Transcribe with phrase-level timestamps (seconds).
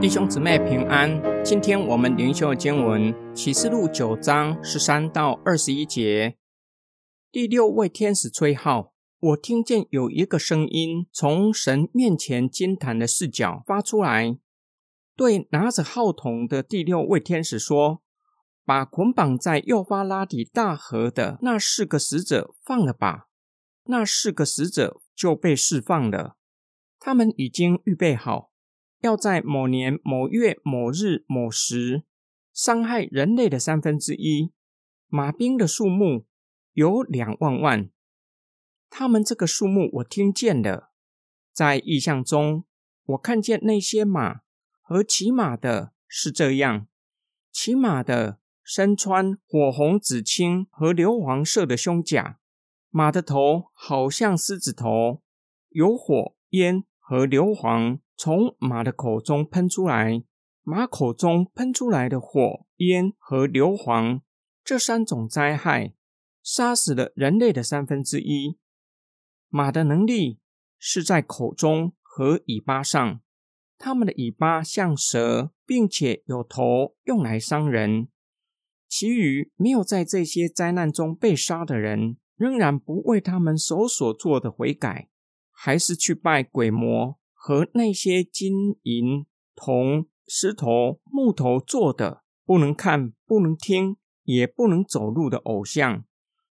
[0.00, 6.38] 弟兄姊妹平安，今天我们灵修经文启示录九章十三到二十一节。
[7.30, 14.38] 第六位天使吹号，我听见有一个声音从神面前金坛的视角发出来，
[15.14, 18.00] 对拿着号筒的第六位天使说
[18.64, 23.26] ：“把捆绑在幼发拉底大河的那四个使者放了吧。”
[23.84, 26.36] 那四个使者就被释放了，
[26.98, 28.49] 他们已经预备好。
[29.00, 32.04] 要在某年某月某日某时
[32.52, 34.52] 伤害人类的三分之一，
[35.08, 36.26] 马兵的数目
[36.74, 37.90] 有两万万。
[38.90, 40.92] 他们这个数目我听见了，
[41.52, 42.64] 在意象中，
[43.04, 44.40] 我看见那些马
[44.82, 46.86] 和骑马的是这样：
[47.50, 52.38] 骑马的身穿火红、紫青和硫黄色的胸甲，
[52.90, 55.22] 马的头好像狮子头，
[55.70, 58.00] 有火烟和硫磺。
[58.22, 60.22] 从马的口中喷出来，
[60.62, 64.20] 马口中喷出来的火焰和硫磺，
[64.62, 65.94] 这三种灾害
[66.42, 68.58] 杀死了人类的三分之一。
[69.48, 70.38] 马的能力
[70.78, 73.22] 是在口中和尾巴上，
[73.78, 78.08] 它们的尾巴像蛇，并且有头用来伤人。
[78.86, 85.08] 其余没有在这些灾难中被杀的人，仍然不为他们手所做的悔改，
[85.50, 87.18] 还是去拜鬼魔。
[87.42, 89.24] 和那些金银
[89.56, 96.04] 铜石头木头做的不能看、不能听、也不能走路的偶像，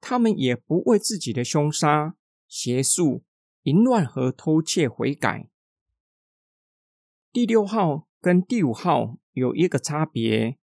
[0.00, 2.14] 他们也不为自己的凶杀、
[2.46, 3.24] 邪术、
[3.64, 5.50] 淫乱和偷窃悔改。
[7.32, 10.58] 第六号跟第五号有一个差别，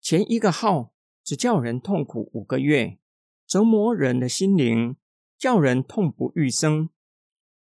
[0.00, 0.92] 前一个号
[1.24, 3.00] 只叫人痛苦五个月，
[3.48, 4.94] 折磨人的心灵，
[5.36, 6.88] 叫人痛不欲生。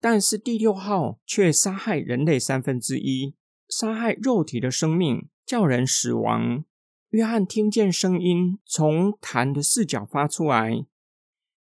[0.00, 3.34] 但是第六号却杀害人类三分之一，
[3.68, 6.64] 杀害肉体的生命，叫人死亡。
[7.10, 10.86] 约翰听见声音从坛的视角发出来，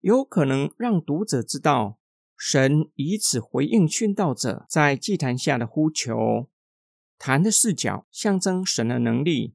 [0.00, 1.98] 有可能让读者知道
[2.36, 6.48] 神以此回应殉道者在祭坛下的呼求。
[7.18, 9.54] 坛的视角象征神的能力，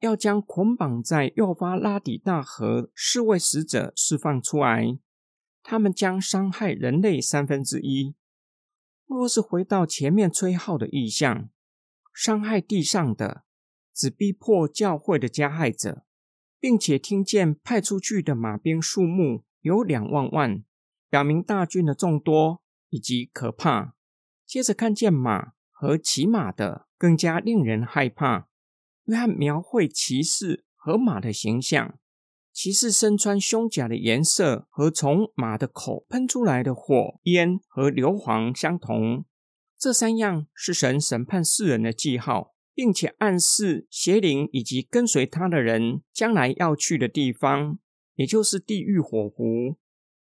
[0.00, 4.98] 要将捆绑在幼发拉底大河四位使者释放出来。
[5.62, 8.14] 他们将伤害人类三分之一。
[9.06, 11.50] 若是回到前面吹号的意象，
[12.14, 13.44] 伤害地上的
[13.94, 16.04] 只逼迫教会的加害者，
[16.58, 20.64] 并且听见派出去的马兵数目有两万万，
[21.08, 23.94] 表明大军的众多以及可怕。
[24.46, 28.48] 接着看见马和骑马的，更加令人害怕。
[29.04, 31.98] 约翰描绘骑士和马的形象。
[32.52, 39.24] 骑士身穿胸甲的颜色和从马的口喷出来的火焰和硫磺相同，
[39.78, 47.78] 这三样是神审判世人的记号，并且暗示邪灵以及跟随他的人将来要去的地方，
[48.16, 49.78] 也就是地狱火湖。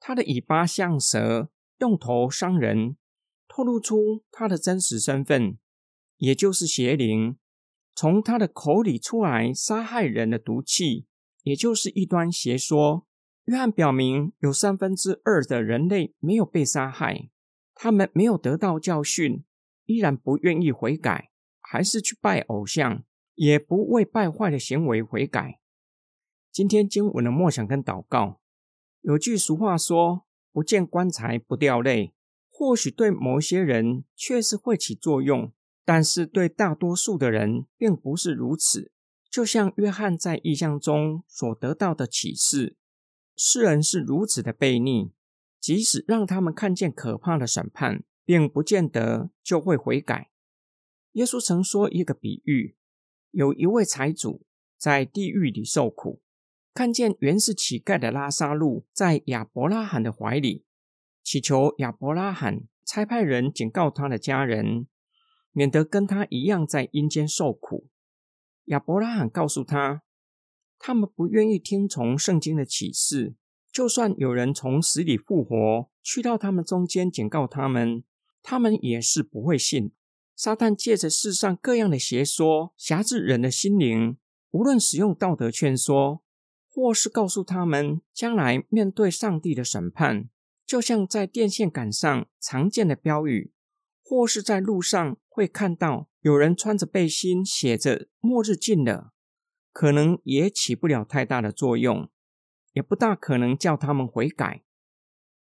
[0.00, 2.96] 他的尾巴像蛇，用头伤人，
[3.46, 5.58] 透露出他的真实身份，
[6.16, 7.36] 也就是邪灵
[7.94, 11.07] 从他的口里出来杀害人的毒气。
[11.48, 13.06] 也就是异端邪说。
[13.46, 17.30] 约翰表明，有三分之二的人类没有被杀害，
[17.74, 19.42] 他们没有得到教训，
[19.86, 23.02] 依然不愿意悔改，还是去拜偶像，
[23.34, 25.58] 也不为败坏的行为悔改。
[26.52, 28.42] 今天经文的默想跟祷告，
[29.00, 32.12] 有句俗话说：“不见棺材不掉泪。”
[32.52, 35.52] 或许对某些人确实会起作用，
[35.86, 38.92] 但是对大多数的人并不是如此。
[39.38, 42.76] 就像约翰在意象中所得到的启示，
[43.36, 45.12] 世人是如此的悖逆，
[45.60, 50.32] 即使让他们看见可怕的审判，并不见得就会悔改。
[51.12, 52.74] 耶稣曾说一个比喻：
[53.30, 54.44] 有一位财主
[54.76, 56.20] 在地狱里受苦，
[56.74, 60.64] 看见原是乞丐的拉萨路在亚伯拉罕的怀里，
[61.22, 64.88] 祈求亚伯拉罕差派人警告他的家人，
[65.52, 67.86] 免得跟他一样在阴间受苦。
[68.68, 70.02] 亚伯拉罕告诉他，
[70.78, 73.34] 他们不愿意听从圣经的启示，
[73.72, 78.04] 就算有人从死里复活，去到他们中间警告他们，
[78.42, 79.92] 他们也是不会信。
[80.36, 84.18] 撒旦借着世上各样的邪说，辖制人的心灵，
[84.50, 86.22] 无论使用道德劝说，
[86.68, 90.28] 或是告诉他们将来面对上帝的审判，
[90.66, 93.50] 就像在电线杆上常见的标语，
[94.04, 96.08] 或是在路上会看到。
[96.28, 99.14] 有人穿着背心，写着“末日近了”，
[99.72, 102.10] 可能也起不了太大的作用，
[102.74, 104.62] 也不大可能叫他们悔改。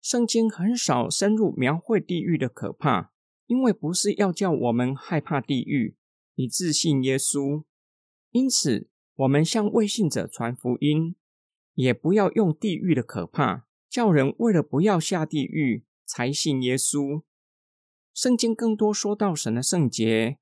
[0.00, 3.10] 圣经很少深入描绘地狱的可怕，
[3.48, 5.96] 因为不是要叫我们害怕地狱，
[6.36, 7.64] 以自信耶稣。
[8.30, 11.16] 因此，我们向未信者传福音，
[11.74, 17.24] 也不要用地狱的可怕，叫人为了不要下地狱才信耶稣。
[18.14, 20.38] 圣经更多说到神的圣洁，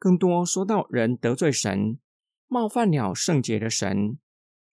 [0.00, 1.98] 更多说到人得罪神，
[2.48, 4.18] 冒犯了圣洁的神。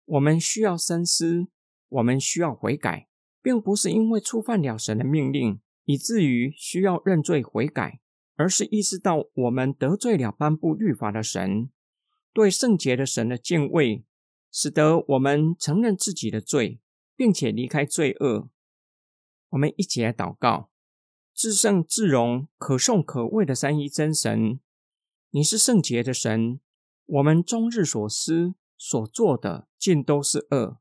[0.04, 1.46] 我们需要深思，
[1.88, 3.08] 我们需要悔改，
[3.40, 8.00] 并不是因为触犯了神的命令，以至于需要认罪悔改，
[8.36, 11.70] 而是意识到我们得罪了颁布律法的神。
[12.34, 14.04] 对圣洁的神的敬畏，
[14.52, 16.80] 使得我们承认自己的罪，
[17.16, 18.50] 并且离开罪恶。
[19.48, 20.68] 我们一起来祷告：
[21.32, 24.60] 至圣至荣、可颂可畏的三一真神，
[25.36, 26.60] 你是圣洁的神。
[27.06, 30.78] 我们终日所思所做的尽都是恶，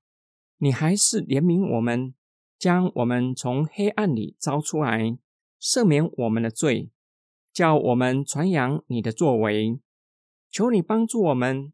[0.60, 2.14] 你还是怜悯我们，
[2.60, 5.18] 将我们从黑暗里招出来，
[5.60, 6.92] 赦免我们的罪，
[7.52, 9.80] 叫我们传扬你的作为。
[10.52, 11.74] 求你帮助我们，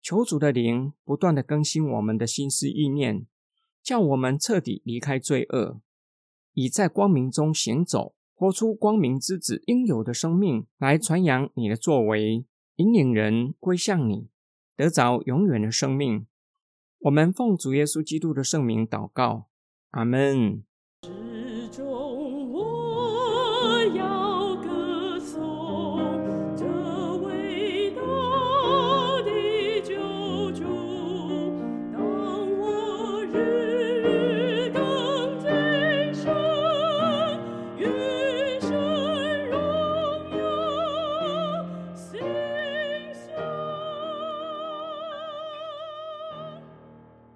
[0.00, 3.26] 求主的灵不断的更新我们的心思意念，
[3.82, 5.82] 叫我们彻底离开罪恶，
[6.54, 12.46] 以在光明中行走，活出光明之子应有的生命，来传扬你的作为，
[12.76, 14.30] 引领人归向你，
[14.74, 16.26] 得着永远的生命。
[17.00, 19.48] 我们奉主耶稣基督的圣名祷告，
[19.90, 20.64] 阿门。